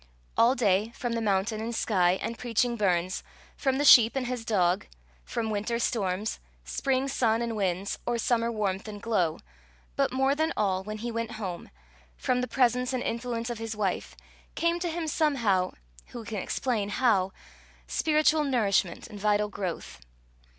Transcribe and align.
All 0.35 0.55
day, 0.55 0.89
from 0.95 1.13
the 1.13 1.21
mountain 1.21 1.61
and 1.61 1.75
sky 1.75 2.17
and 2.23 2.35
preaching 2.35 2.75
burns, 2.75 3.21
from 3.55 3.77
the 3.77 3.85
sheep 3.85 4.15
and 4.15 4.25
his 4.25 4.43
dog, 4.43 4.87
from 5.23 5.51
winter 5.51 5.77
storms, 5.77 6.39
spring 6.65 7.07
sun 7.07 7.39
and 7.39 7.55
winds, 7.55 7.99
or 8.07 8.17
summer 8.17 8.51
warmth 8.51 8.87
and 8.87 8.99
glow, 8.99 9.37
but 9.95 10.11
more 10.11 10.33
than 10.33 10.53
all, 10.57 10.83
when 10.83 10.97
he 10.97 11.11
went 11.11 11.33
home, 11.33 11.69
from 12.17 12.41
the 12.41 12.47
presence 12.47 12.93
and 12.93 13.03
influence 13.03 13.51
of 13.51 13.59
his 13.59 13.75
wife, 13.75 14.15
came 14.55 14.79
to 14.79 14.89
him 14.89 15.05
somehow 15.05 15.71
who 16.07 16.25
can 16.25 16.41
explain 16.41 16.89
how! 16.89 17.31
spiritual 17.85 18.43
nourishment 18.43 19.05
and 19.05 19.19
vital 19.19 19.49
growth. 19.49 19.99